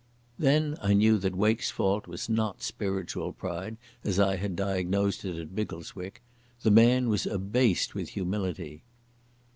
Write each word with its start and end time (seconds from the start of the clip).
Then 0.39 0.77
I 0.81 0.93
knew 0.95 1.19
that 1.19 1.35
Wake's 1.35 1.69
fault 1.69 2.07
was 2.07 2.27
not 2.27 2.63
spiritual 2.63 3.33
pride, 3.33 3.77
as 4.03 4.19
I 4.19 4.37
had 4.37 4.55
diagnosed 4.55 5.23
it 5.25 5.37
at 5.39 5.53
Biggleswick. 5.53 6.23
The 6.63 6.71
man 6.71 7.07
was 7.07 7.27
abased 7.27 7.93
with 7.93 8.09
humility. 8.09 8.81